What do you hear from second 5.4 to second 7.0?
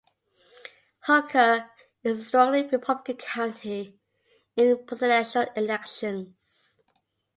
elections.